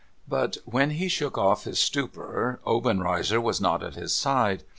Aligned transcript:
But 0.27 0.57
when 0.65 0.89
he 0.97 1.07
shook 1.07 1.37
off 1.37 1.65
his 1.65 1.77
stupor, 1.77 2.59
Obenreizer 2.65 3.39
was 3.39 3.61
not 3.61 3.83
at 3.83 3.93
his 3.93 4.15
side. 4.15 4.63